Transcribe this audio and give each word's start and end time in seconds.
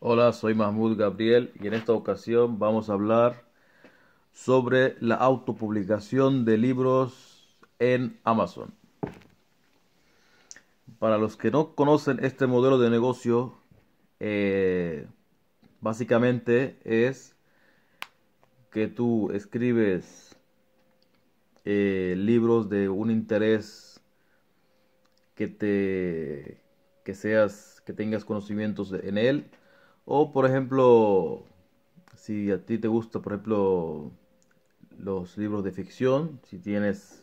Hola, 0.00 0.32
soy 0.32 0.54
Mahmoud 0.54 0.96
Gabriel 0.96 1.50
y 1.60 1.66
en 1.66 1.74
esta 1.74 1.92
ocasión 1.92 2.60
vamos 2.60 2.88
a 2.88 2.92
hablar 2.92 3.42
sobre 4.32 4.94
la 5.00 5.16
autopublicación 5.16 6.44
de 6.44 6.56
libros 6.56 7.58
en 7.80 8.16
Amazon. 8.22 8.72
Para 11.00 11.18
los 11.18 11.36
que 11.36 11.50
no 11.50 11.74
conocen 11.74 12.24
este 12.24 12.46
modelo 12.46 12.78
de 12.78 12.90
negocio, 12.90 13.58
eh, 14.20 15.08
básicamente 15.80 16.78
es 16.84 17.34
que 18.70 18.86
tú 18.86 19.32
escribes 19.32 20.36
eh, 21.64 22.14
libros 22.16 22.68
de 22.68 22.88
un 22.88 23.10
interés 23.10 24.00
que 25.34 25.48
te 25.48 26.60
que 27.02 27.14
seas 27.14 27.82
que 27.84 27.92
tengas 27.92 28.24
conocimientos 28.24 28.92
en 28.92 29.18
él 29.18 29.50
o 30.10 30.32
por 30.32 30.46
ejemplo 30.46 31.44
si 32.16 32.50
a 32.50 32.64
ti 32.64 32.78
te 32.78 32.88
gusta 32.88 33.20
por 33.20 33.34
ejemplo 33.34 34.10
los 34.98 35.36
libros 35.36 35.62
de 35.64 35.72
ficción 35.72 36.40
si 36.48 36.58
tienes 36.58 37.22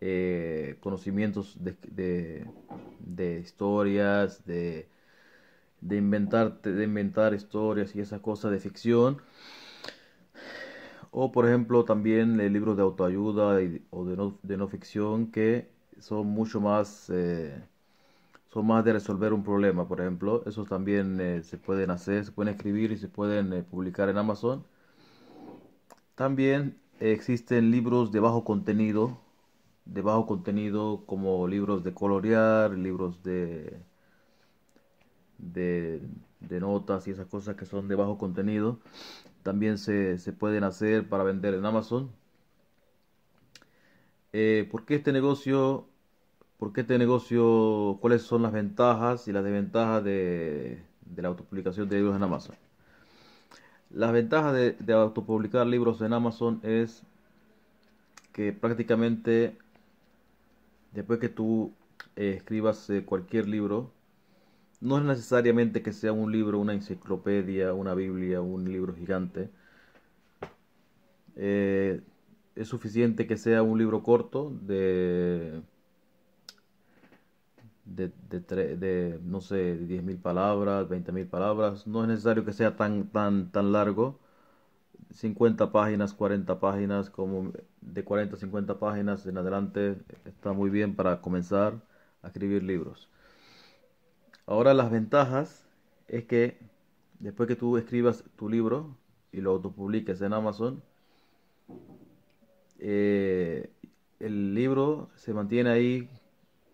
eh, 0.00 0.76
conocimientos 0.80 1.56
de, 1.60 2.46
de, 3.00 3.40
historias 3.40 4.44
de, 4.44 4.86
de 5.80 5.96
inventar 5.96 6.60
de 6.62 6.84
inventar 6.84 7.34
historias 7.34 7.96
y 7.96 8.00
esas 8.00 8.20
cosas 8.20 8.52
de 8.52 8.60
ficción. 8.60 9.18
O 11.10 11.32
por 11.32 11.48
ejemplo 11.48 11.84
también 11.84 12.36
libros 12.52 12.76
de 12.76 12.82
autoayuda 12.82 13.58
o 13.90 14.04
de 14.04 14.16
no, 14.16 14.38
de 14.42 14.56
no, 14.56 14.68
ficción 14.68 15.32
que 15.32 15.68
son 15.98 16.26
mucho 16.28 16.60
más, 16.60 17.10
eh, 17.10 17.60
son 18.52 18.66
más 18.66 18.84
de 18.84 18.92
resolver 18.94 19.32
un 19.32 19.44
problema, 19.44 19.86
por 19.88 20.00
ejemplo. 20.00 20.42
Esos 20.46 20.68
también 20.68 21.20
eh, 21.20 21.42
se 21.42 21.58
pueden 21.58 21.90
hacer, 21.90 22.24
se 22.24 22.32
pueden 22.32 22.54
escribir 22.54 22.92
y 22.92 22.98
se 22.98 23.08
pueden 23.08 23.52
eh, 23.52 23.62
publicar 23.62 24.08
en 24.08 24.18
Amazon. 24.18 24.64
También 26.14 26.78
existen 27.00 27.70
libros 27.70 28.12
de 28.12 28.20
bajo 28.20 28.44
contenido, 28.44 29.18
de 29.84 30.02
bajo 30.02 30.26
contenido 30.26 31.04
como 31.06 31.46
libros 31.48 31.84
de 31.84 31.94
colorear, 31.94 32.72
libros 32.72 33.22
de, 33.22 33.78
de, 35.38 36.00
notas 36.60 37.06
y 37.08 37.12
esas 37.12 37.26
cosas 37.26 37.56
que 37.56 37.64
son 37.66 37.88
de 37.88 37.94
bajo 37.94 38.18
contenido 38.18 38.80
también 39.42 39.78
se, 39.78 40.18
se 40.18 40.32
pueden 40.32 40.64
hacer 40.64 41.08
para 41.08 41.24
vender 41.24 41.54
en 41.54 41.64
Amazon. 41.64 42.10
Eh, 44.32 44.68
¿Por 44.70 44.84
qué 44.84 44.96
este 44.96 45.12
negocio? 45.12 45.88
¿Por 46.58 46.72
qué 46.72 46.82
este 46.82 46.98
negocio? 46.98 47.98
¿Cuáles 48.00 48.22
son 48.22 48.42
las 48.42 48.52
ventajas 48.52 49.28
y 49.28 49.32
las 49.32 49.44
desventajas 49.44 50.04
de, 50.04 50.82
la 51.16 51.28
autopublicación 51.28 51.88
de 51.88 51.96
libros 51.96 52.16
en 52.16 52.22
Amazon? 52.22 52.56
Las 53.90 54.12
ventajas 54.12 54.52
de, 54.54 54.72
de 54.72 54.92
autopublicar 54.92 55.66
libros 55.66 56.00
en 56.02 56.12
Amazon 56.12 56.60
es 56.62 57.04
que 58.32 58.52
prácticamente 58.52 59.56
después 60.92 61.18
que 61.18 61.28
tú 61.28 61.72
eh, 62.16 62.34
escribas 62.36 62.88
eh, 62.90 63.04
cualquier 63.04 63.48
libro, 63.48 63.92
no 64.80 64.98
es 64.98 65.04
necesariamente 65.04 65.82
que 65.82 65.92
sea 65.92 66.12
un 66.12 66.32
libro, 66.32 66.58
una 66.58 66.74
enciclopedia, 66.74 67.74
una 67.74 67.94
Biblia, 67.94 68.40
un 68.40 68.64
libro 68.64 68.94
gigante. 68.94 69.50
Eh, 71.36 72.00
es 72.56 72.68
suficiente 72.68 73.26
que 73.26 73.36
sea 73.36 73.62
un 73.62 73.78
libro 73.78 74.02
corto 74.02 74.50
de, 74.62 75.62
de, 77.94 78.12
de, 78.30 79.20
no 79.24 79.40
sé, 79.40 79.76
10.000 79.76 80.20
palabras, 80.20 80.88
20.000 80.88 81.28
palabras. 81.28 81.86
No 81.86 82.02
es 82.02 82.08
necesario 82.08 82.44
que 82.44 82.52
sea 82.52 82.76
tan, 82.76 83.08
tan, 83.08 83.50
tan 83.50 83.72
largo. 83.72 84.18
50 85.12 85.72
páginas, 85.72 86.14
40 86.14 86.60
páginas, 86.60 87.10
como 87.10 87.52
de 87.80 88.04
40 88.04 88.36
a 88.36 88.38
50 88.38 88.78
páginas 88.78 89.26
en 89.26 89.38
adelante 89.38 89.96
está 90.24 90.52
muy 90.52 90.70
bien 90.70 90.94
para 90.96 91.20
comenzar 91.20 91.80
a 92.22 92.28
escribir 92.28 92.62
libros. 92.62 93.08
Ahora 94.46 94.74
las 94.74 94.90
ventajas 94.90 95.66
es 96.08 96.24
que 96.24 96.58
después 97.20 97.48
que 97.48 97.56
tú 97.56 97.76
escribas 97.78 98.24
tu 98.36 98.48
libro 98.48 98.96
y 99.32 99.40
lo 99.40 99.52
autopubliques 99.52 100.20
en 100.20 100.32
Amazon, 100.32 100.82
eh, 102.78 103.70
el 104.20 104.54
libro 104.54 105.10
se 105.16 105.32
mantiene 105.34 105.70
ahí 105.70 106.08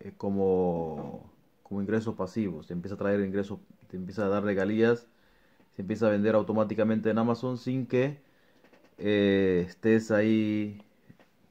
eh, 0.00 0.12
como, 0.16 1.30
como 1.62 1.82
ingreso 1.82 2.16
pasivo, 2.16 2.62
se 2.62 2.72
empieza 2.72 2.94
a 2.96 2.98
traer 2.98 3.20
ingresos, 3.20 3.60
te 3.88 3.96
empieza 3.96 4.26
a 4.26 4.28
dar 4.28 4.44
regalías, 4.44 5.06
se 5.76 5.82
empieza 5.82 6.06
a 6.06 6.10
vender 6.10 6.34
automáticamente 6.34 7.10
en 7.10 7.18
Amazon 7.18 7.58
sin 7.58 7.86
que 7.86 8.18
eh, 8.98 9.64
estés 9.68 10.10
ahí 10.10 10.82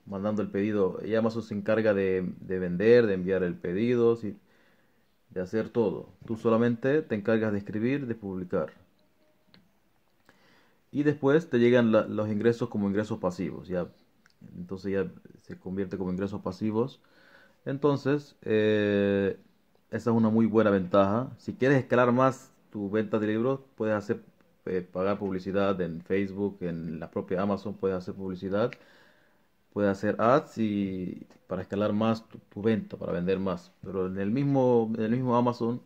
mandando 0.05 0.41
el 0.41 0.49
pedido. 0.49 0.99
Y 1.05 1.15
Amazon 1.15 1.43
se 1.43 1.55
encarga 1.55 1.93
de, 1.93 2.33
de 2.41 2.59
vender, 2.59 3.07
de 3.07 3.15
enviar 3.15 3.43
el 3.43 3.55
pedido. 3.55 4.15
Si, 4.15 4.37
de 5.33 5.41
hacer 5.41 5.69
todo. 5.69 6.09
Tú 6.25 6.37
solamente 6.37 7.01
te 7.01 7.15
encargas 7.15 7.51
de 7.51 7.57
escribir, 7.57 8.07
de 8.07 8.15
publicar. 8.15 8.71
Y 10.91 11.03
después 11.03 11.49
te 11.49 11.57
llegan 11.59 11.91
los 11.91 12.29
ingresos 12.29 12.69
como 12.69 12.87
ingresos 12.87 13.19
pasivos. 13.19 13.67
Ya, 13.67 13.87
entonces 14.55 14.91
ya 14.91 15.11
se 15.41 15.57
convierte 15.57 15.97
como 15.97 16.11
ingresos 16.11 16.41
pasivos. 16.41 17.01
Entonces, 17.65 18.35
eh, 18.43 19.37
esa 19.91 20.09
es 20.11 20.15
una 20.15 20.29
muy 20.29 20.45
buena 20.45 20.69
ventaja. 20.69 21.31
Si 21.37 21.53
quieres 21.53 21.79
escalar 21.79 22.11
más 22.11 22.51
tu 22.71 22.89
venta 22.89 23.19
de 23.19 23.27
libros, 23.27 23.61
puedes 23.75 23.95
hacer 23.95 24.21
eh, 24.65 24.81
pagar 24.81 25.19
publicidad 25.19 25.79
en 25.81 26.01
Facebook, 26.01 26.57
en 26.61 26.99
la 26.99 27.11
propia 27.11 27.41
Amazon, 27.41 27.75
puedes 27.75 27.97
hacer 27.97 28.13
publicidad 28.15 28.71
puede 29.73 29.89
hacer 29.89 30.15
ads 30.21 30.57
y 30.59 31.27
para 31.47 31.63
escalar 31.63 31.93
más 31.93 32.23
tu, 32.49 32.61
venta, 32.61 32.97
para 32.97 33.11
vender 33.11 33.39
más. 33.39 33.71
Pero 33.83 34.07
en 34.07 34.19
el 34.19 34.31
mismo, 34.31 34.91
en 34.95 35.03
el 35.03 35.11
mismo 35.11 35.35
Amazon, 35.35 35.81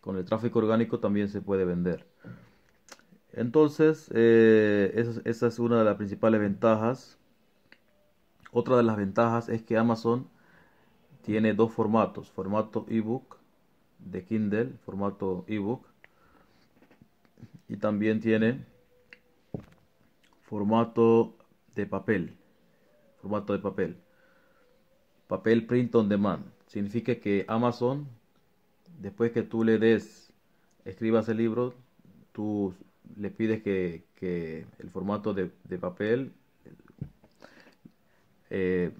con 0.00 0.16
el 0.16 0.24
tráfico 0.24 0.58
orgánico 0.60 0.98
también 0.98 1.28
se 1.28 1.42
puede 1.42 1.64
vender. 1.64 2.06
Entonces, 3.32 4.10
eh, 4.14 4.92
esa, 5.24 5.46
es 5.46 5.58
una 5.58 5.78
de 5.78 5.84
las 5.84 5.96
principales 5.96 6.40
ventajas. 6.40 7.18
Otra 8.52 8.76
de 8.76 8.82
las 8.82 8.96
ventajas 8.96 9.48
es 9.48 9.62
que 9.62 9.76
Amazon 9.76 10.28
tiene 11.22 11.54
dos 11.54 11.72
formatos, 11.72 12.30
formato 12.30 12.86
ebook 12.88 13.36
de 13.98 14.24
Kindle, 14.24 14.72
formato 14.84 15.44
ebook, 15.46 15.86
y 17.68 17.76
también 17.76 18.20
tiene 18.20 18.64
formato 20.42 21.34
de 21.74 21.86
papel 21.86 22.40
formato 23.20 23.52
de 23.52 23.58
papel. 23.58 23.96
Papel 25.28 25.66
print 25.66 25.94
on 25.94 26.08
demand. 26.08 26.44
Significa 26.66 27.14
que 27.16 27.44
Amazon, 27.48 28.08
después 28.98 29.32
que 29.32 29.42
tú 29.42 29.64
le 29.64 29.78
des, 29.78 30.32
escribas 30.84 31.28
el 31.28 31.36
libro, 31.38 31.74
tú 32.32 32.74
le 33.16 33.30
pides 33.30 33.62
que, 33.62 34.04
el 34.78 34.90
formato 34.90 35.34
de, 35.34 35.50
papel, 35.78 36.32
eh, 38.50 38.90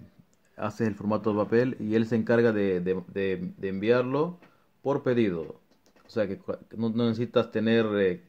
haces 0.57 0.87
el 0.87 0.95
formato 0.95 1.31
de 1.31 1.43
papel 1.43 1.77
y 1.79 1.95
él 1.95 2.05
se 2.07 2.15
encarga 2.15 2.51
de, 2.51 3.53
enviarlo 3.61 4.39
por 4.81 5.03
pedido. 5.03 5.61
O 6.05 6.09
sea 6.09 6.27
que 6.27 6.39
no, 6.77 6.89
necesitas 6.89 7.51
tener, 7.51 7.85
eh, 7.95 8.23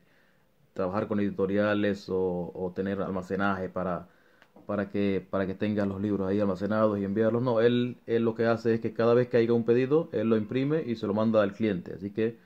trabajar 0.74 1.08
con 1.08 1.20
editoriales 1.20 2.06
o 2.08 2.72
tener 2.74 3.00
almacenaje 3.02 3.68
para 3.68 4.08
para 4.66 4.88
que, 4.88 5.26
para 5.28 5.46
que 5.46 5.54
tengan 5.54 5.88
los 5.88 6.00
libros 6.00 6.28
ahí 6.28 6.40
almacenados 6.40 6.98
y 6.98 7.04
enviarlos. 7.04 7.42
No, 7.42 7.60
él, 7.60 7.98
él 8.06 8.24
lo 8.24 8.34
que 8.34 8.46
hace 8.46 8.74
es 8.74 8.80
que 8.80 8.92
cada 8.92 9.14
vez 9.14 9.28
que 9.28 9.36
haya 9.36 9.52
un 9.52 9.64
pedido, 9.64 10.08
él 10.12 10.28
lo 10.28 10.36
imprime 10.36 10.82
y 10.86 10.96
se 10.96 11.06
lo 11.06 11.14
manda 11.14 11.42
al 11.42 11.52
cliente. 11.52 11.94
Así 11.94 12.10
que 12.10 12.38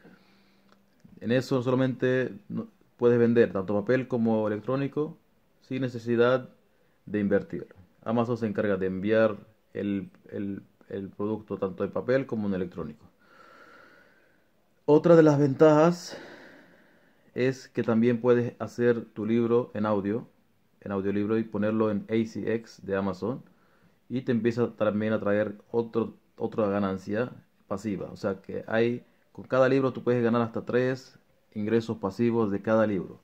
en 1.20 1.32
eso 1.32 1.62
solamente 1.62 2.32
puedes 2.96 3.19
vender 3.19 3.52
tanto 3.52 3.75
papel 3.75 4.08
como 4.08 4.49
electrónico 4.49 5.17
sin 5.61 5.82
necesidad 5.82 6.49
de 7.06 7.20
invertir. 7.20 7.67
Amazon 8.05 8.37
se 8.37 8.46
encarga 8.46 8.76
de 8.76 8.87
enviar 8.87 9.37
el, 9.81 10.11
el, 10.31 11.08
producto 11.17 11.58
tanto 11.58 11.84
en 11.84 11.90
papel 11.90 12.26
como 12.26 12.49
en 12.49 12.55
electrónico. 12.55 13.05
Otra 14.84 15.17
de 15.17 15.23
las 15.23 15.38
ventajas 15.38 16.17
es 17.34 17.69
que 17.69 17.82
también 17.82 18.20
puedes 18.20 18.55
hacer 18.61 19.05
tu 19.05 19.26
libro 19.26 19.70
en 19.75 19.84
audio 19.87 20.26
en 20.87 20.93
audiolibro 20.93 21.37
y 21.37 21.44
ponerlo 21.44 21.90
en 21.90 22.06
ACX 22.08 22.87
de 22.87 22.96
Amazon 22.96 23.43
y 24.08 24.23
te 24.23 24.32
empieza 24.32 24.70
también 24.76 25.12
a 25.12 25.20
traer 25.20 25.56
otro, 25.70 26.14
otra 26.38 26.69
ganancia 26.69 27.32
pasiva. 27.67 28.08
O 28.12 28.17
sea 28.17 28.40
que 28.40 28.64
hay, 28.69 29.05
con 29.32 29.46
cada 29.46 29.69
libro 29.69 29.93
tú 29.93 30.02
puedes 30.02 30.22
ganar 30.22 30.43
hasta 30.43 30.64
tres 30.64 31.19
ingresos 31.55 31.99
pasivos 31.99 32.50
de 32.50 32.62
cada 32.62 32.87
libro. 32.87 33.20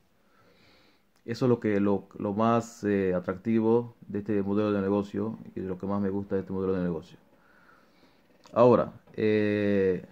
Eso 1.25 1.47
es 1.47 1.49
lo 1.49 1.61
que 1.61 1.81
lo, 1.81 2.09
lo 2.19 2.33
más 2.35 2.85
eh, 2.85 3.15
atractivo 3.15 3.95
de 4.09 4.21
este 4.21 4.43
modelo 4.43 4.73
de 4.73 4.81
negocio 4.81 5.39
y 5.55 5.61
lo 5.61 5.79
que 5.79 5.87
más 5.87 6.01
me 6.01 6.11
gusta 6.11 6.35
de 6.37 6.41
este 6.43 6.53
modelo 6.53 6.75
de 6.75 6.83
negocio. 6.83 7.19
Ahora, 8.53 8.93
eh, 9.15 10.05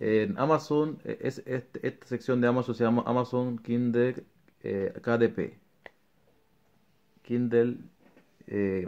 En 0.00 0.38
Amazon, 0.38 0.98
eh, 1.04 1.18
es, 1.20 1.42
este- 1.46 1.86
esta 1.86 2.06
sección 2.06 2.40
de 2.40 2.46
Amazon 2.48 2.74
se 2.74 2.84
llama 2.84 3.02
Amazon 3.06 3.58
Kindle 3.58 4.24
KDP. 5.02 5.58
Kindle, 7.22 7.78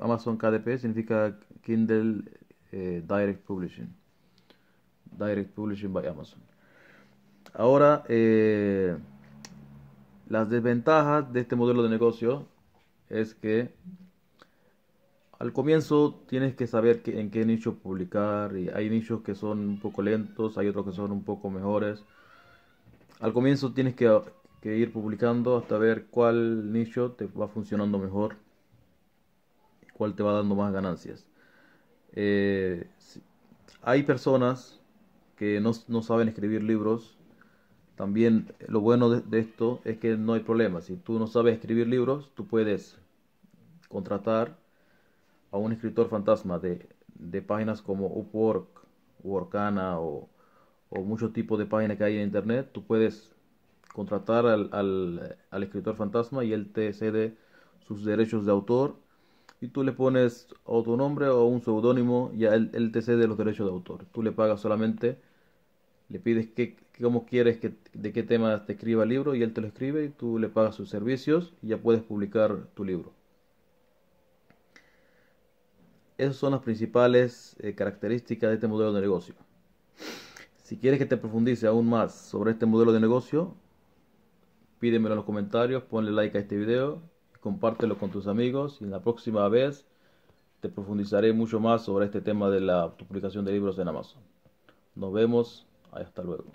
Amazon 0.01 0.37
KDP 0.37 0.79
significa 0.79 1.39
Kindle 1.63 2.23
Direct 2.71 3.45
Publishing. 3.47 3.89
Direct 5.19 5.55
Publishing 5.55 5.93
by 5.93 6.07
Amazon. 6.07 6.41
Ahora, 7.55 8.05
las 10.29 10.51
desventajas 10.51 11.33
de 11.33 11.41
este 11.41 11.57
modelo 11.57 11.83
de 11.83 11.89
negocio 11.89 12.47
es 13.09 13.35
que 13.35 13.73
al 15.39 15.53
comienzo 15.53 16.23
tienes 16.29 16.55
que 16.55 16.67
saber 16.67 17.03
en 17.07 17.31
qué 17.31 17.45
nicho 17.45 17.75
publicar 17.77 18.57
y 18.57 18.69
hay 18.71 18.89
nichos 18.91 19.23
que 19.23 19.35
son 19.35 19.61
un 19.61 19.81
poco 19.81 20.03
lentos, 20.03 20.59
hay 20.59 20.69
otros 20.69 20.87
que 20.87 20.93
son 20.93 21.13
un 21.13 21.25
poco 21.25 21.51
mejores. 21.51 22.05
Al 23.21 23.33
comienzo 23.33 23.73
tienes 23.73 23.95
que, 23.95 24.11
ir 24.65 24.93
publicando 24.93 25.57
hasta 25.57 25.79
ver 25.79 26.07
cuál 26.07 26.73
nicho 26.73 27.13
te 27.13 27.27
va 27.27 27.47
funcionando 27.47 27.99
mejor, 27.99 28.37
cuál 29.93 30.15
te 30.15 30.23
va 30.23 30.33
dando 30.33 30.57
más 30.57 30.73
ganancias. 30.73 31.29
Eh, 32.13 32.89
hay 33.83 34.03
personas 34.03 34.81
que 35.37 35.61
no 35.61 36.03
saben 36.03 36.29
escribir 36.29 36.63
libros. 36.65 37.17
También 37.97 38.55
lo 38.69 38.81
bueno 38.81 39.09
de, 39.11 39.39
esto 39.41 39.81
es 39.85 39.99
que 39.99 40.17
no 40.17 40.35
hay 40.35 40.41
problema. 40.41 40.81
Si 40.83 40.97
tú 40.97 41.19
no 41.19 41.27
sabes 41.27 41.55
escribir 41.55 41.87
libros, 41.89 42.31
tú 42.35 42.47
puedes 42.47 42.99
contratar 43.89 44.57
a 45.53 45.59
un 45.59 45.73
escritor 45.73 46.09
fantasma 46.09 46.59
de, 46.59 46.89
de 47.15 47.43
páginas 47.43 47.83
como 47.83 48.07
Upwork, 48.09 48.69
Workana 49.23 50.01
o, 50.01 50.29
o 50.91 51.03
muchos 51.03 51.33
tipos 51.33 51.59
de 51.59 51.67
páginas 51.67 51.97
que 51.99 52.05
hay 52.05 52.17
en 52.17 52.25
internet. 52.25 52.71
Tú 52.73 52.85
puedes 52.85 53.35
contratar 53.95 54.47
al, 54.47 54.71
al, 54.73 55.37
al 55.51 55.63
escritor 55.63 55.97
fantasma 55.97 56.45
y 56.45 56.53
él 56.53 56.73
te 56.73 56.93
cede 56.93 57.37
sus 57.87 58.05
derechos 58.05 58.47
de 58.47 58.53
autor 58.53 58.97
y 59.61 59.69
tú 59.69 59.83
le 59.85 59.93
pones 59.93 60.49
o 60.65 60.83
tu 60.83 60.97
nombre 60.97 61.29
o 61.29 61.45
un 61.47 61.63
seudónimo 61.63 62.31
y 62.35 62.45
él, 62.45 62.71
él 62.75 62.93
te 62.93 63.03
cede 63.03 63.27
los 63.29 63.39
derechos 63.39 63.67
de 63.67 63.73
autor. 63.73 64.07
Tú 64.13 64.23
le 64.23 64.33
pagas 64.33 64.61
solamente, 64.61 65.21
le 66.09 66.21
pides 66.21 66.49
que, 66.49 66.77
cómo 67.01 67.27
quieres 67.27 67.59
que, 67.59 67.75
de 67.93 68.13
qué 68.13 68.23
tema 68.23 68.65
te 68.65 68.75
escriba 68.75 69.03
el 69.03 69.09
libro 69.09 69.35
y 69.35 69.43
él 69.43 69.53
te 69.53 69.61
lo 69.61 69.67
escribe 69.67 70.05
y 70.05 70.09
tú 70.09 70.39
le 70.39 70.49
pagas 70.49 70.75
sus 70.75 70.89
servicios 70.89 71.55
y 71.63 71.69
ya 71.69 71.79
puedes 71.79 72.03
publicar 72.03 72.69
tu 72.75 72.85
libro. 72.85 73.13
Esas 76.19 76.37
son 76.37 76.53
las 76.53 76.63
principales 76.63 77.57
eh, 77.59 77.75
características 77.75 78.49
de 78.49 78.55
este 78.55 78.69
modelo 78.69 78.93
de 78.93 79.03
negocio. 79.03 79.35
Si 80.57 80.79
quieres 80.79 80.99
que 80.99 81.07
te 81.07 81.17
profundice 81.17 81.67
aún 81.67 81.89
más 81.89 82.15
sobre 82.15 82.53
este 82.53 82.65
modelo 82.65 82.93
de 82.93 83.01
negocio, 83.01 83.55
pídemelo 84.79 85.15
en 85.15 85.17
los 85.17 85.27
comentarios, 85.27 85.83
ponle 85.83 86.11
like 86.13 86.37
a 86.37 86.41
este 86.41 86.57
video, 86.57 87.03
compártelo 87.41 87.99
con 87.99 88.11
tus 88.11 88.27
amigos 88.27 88.79
y 88.81 88.85
en 88.85 88.91
la 88.91 89.01
próxima 89.01 89.49
vez 89.49 89.87
te 90.61 90.69
profundizaré 90.69 91.33
mucho 91.33 91.61
más 91.61 91.85
sobre 91.85 92.07
este 92.07 92.21
tema 92.21 92.51
de 92.51 92.61
la 92.61 92.97
publicación 92.97 93.45
de 93.45 93.53
libros 93.53 93.79
en 93.79 93.89
Amazon. 93.89 94.23
Nos 94.95 95.13
vemos, 95.13 95.67
hasta 95.93 96.23
luego. 96.23 96.55